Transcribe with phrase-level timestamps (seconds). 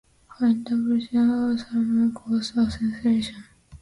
[0.35, 3.43] Her interpretation of Salome caused a sensation.